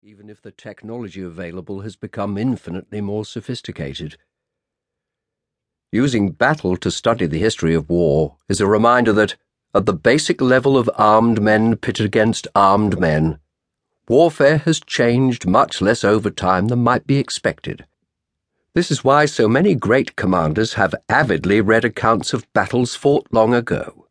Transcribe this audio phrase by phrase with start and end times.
[0.00, 4.16] even if the technology available has become infinitely more sophisticated.
[5.90, 9.34] Using battle to study the history of war is a reminder that,
[9.74, 13.40] at the basic level of armed men pitted against armed men,
[14.08, 17.84] warfare has changed much less over time than might be expected.
[18.74, 23.52] This is why so many great commanders have avidly read accounts of battles fought long
[23.52, 24.07] ago.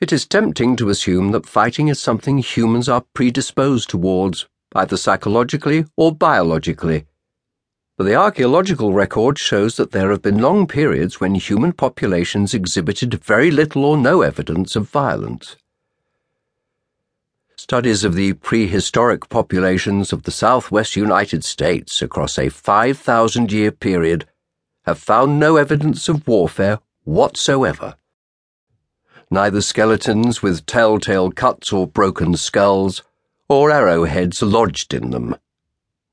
[0.00, 5.84] It is tempting to assume that fighting is something humans are predisposed towards, either psychologically
[5.94, 7.04] or biologically.
[7.98, 13.22] But the archaeological record shows that there have been long periods when human populations exhibited
[13.22, 15.56] very little or no evidence of violence.
[17.56, 24.26] Studies of the prehistoric populations of the southwest United States across a 5,000 year period
[24.84, 27.96] have found no evidence of warfare whatsoever
[29.30, 33.02] neither skeletons with telltale cuts or broken skulls,
[33.48, 35.36] or arrowheads lodged in them,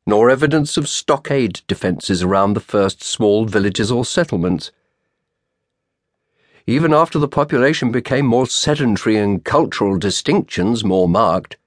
[0.05, 4.71] nor evidence of stockade defences around the first small villages or settlements.
[6.65, 11.57] Even after the population became more sedentary and cultural distinctions more marked,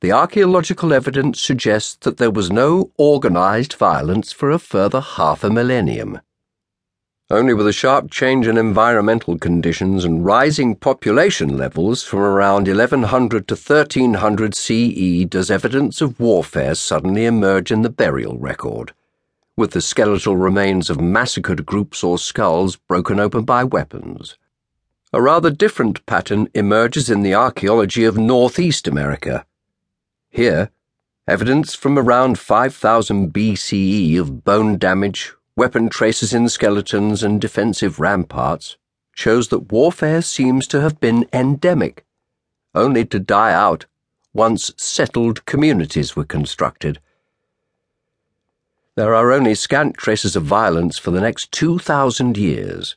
[0.00, 5.50] the archaeological evidence suggests that there was no organised violence for a further half a
[5.50, 6.20] millennium.
[7.30, 13.46] Only with a sharp change in environmental conditions and rising population levels from around 1100
[13.48, 18.94] to 1300 CE does evidence of warfare suddenly emerge in the burial record,
[19.58, 24.38] with the skeletal remains of massacred groups or skulls broken open by weapons.
[25.12, 29.44] A rather different pattern emerges in the archaeology of Northeast America.
[30.30, 30.70] Here,
[31.26, 38.76] evidence from around 5000 BCE of bone damage, weapon traces in skeletons and defensive ramparts,
[39.12, 42.06] shows that warfare seems to have been endemic,
[42.76, 43.84] only to die out
[44.32, 47.00] once settled communities were constructed.
[48.94, 52.94] There are only scant traces of violence for the next 2,000 years.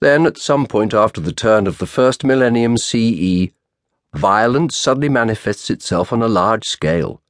[0.00, 3.50] Then, at some point after the turn of the first millennium CE,
[4.14, 7.20] violence suddenly manifests itself on a large scale,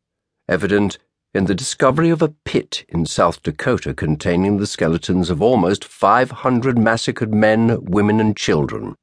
[0.49, 0.99] evident
[1.35, 6.79] in the discovery of a pit in South Dakota containing the skeletons of almost 500
[6.79, 8.95] massacred men, women, and children.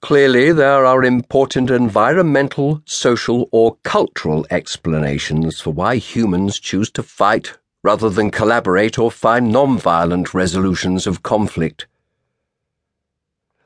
[0.00, 7.58] Clearly, there are important environmental, social, or cultural explanations for why humans choose to fight
[7.82, 11.86] rather than collaborate or find non-violent resolutions of conflict.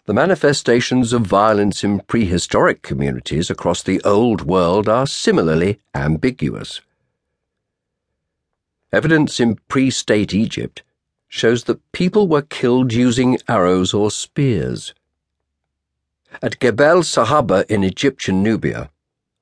[0.05, 6.81] The manifestations of violence in prehistoric communities across the Old World are similarly ambiguous.
[8.93, 10.83] Evidence in pre state Egypt
[11.27, 14.93] shows that people were killed using arrows or spears.
[16.43, 18.91] At Gebel Sahaba in Egyptian Nubia,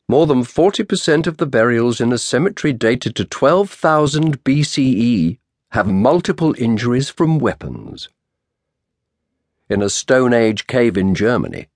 [0.08, 5.38] more than 40% of the burials in a cemetery dated to 12,000 BCE
[5.70, 8.08] have multiple injuries from weapons.
[9.68, 11.66] In a Stone Age cave in Germany,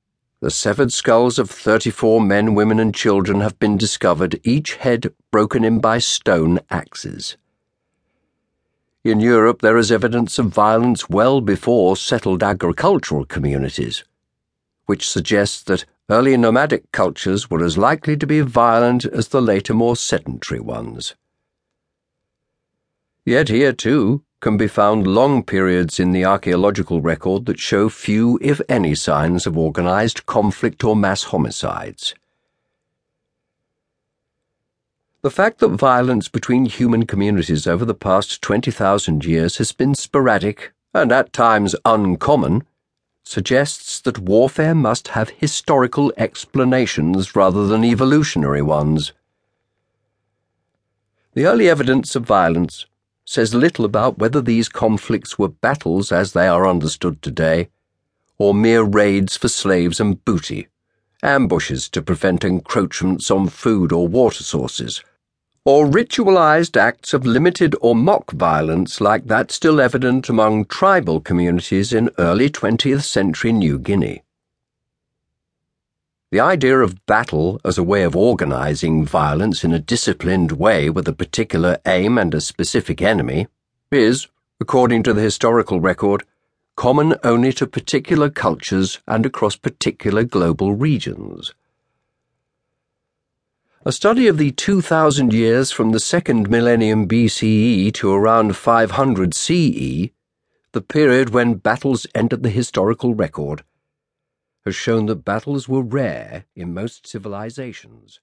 [0.41, 5.65] the severed skulls of 34 men, women, and children have been discovered, each head broken
[5.65, 7.37] in by stone axes.
[9.04, 14.03] In Europe, there is evidence of violence well before settled agricultural communities,
[14.87, 19.75] which suggests that early nomadic cultures were as likely to be violent as the later
[19.75, 21.14] more sedentary ones.
[23.26, 28.38] Yet here, too, can be found long periods in the archaeological record that show few,
[28.41, 32.14] if any, signs of organized conflict or mass homicides.
[35.25, 40.75] The fact that violence between human communities over the past 20,000 years has been sporadic
[40.93, 42.65] and at times uncommon
[43.23, 49.15] suggests that warfare must have historical explanations rather than evolutionary ones.
[51.33, 52.85] The early evidence of violence
[53.25, 57.71] says little about whether these conflicts were battles as they are understood today,
[58.37, 60.69] or mere raids for slaves and booty,
[61.23, 65.03] ambushes to prevent encroachments on food or water sources
[65.66, 71.90] or ritualized acts of limited or mock violence like that still evident among tribal communities
[71.93, 74.22] in early 20th century New Guinea.
[76.31, 81.08] The idea of battle as a way of organizing violence in a disciplined way with
[81.08, 83.46] a particular aim and a specific enemy
[83.90, 84.26] is,
[84.60, 86.25] according to the historical record,
[86.76, 91.55] common only to particular cultures and across particular global regions.
[93.86, 100.08] A study of the 2,000 years from the second millennium BCE to around 500 CE,
[100.72, 103.62] the period when battles entered the historical record,
[104.64, 108.20] has shown that battles were rare in most civilizations.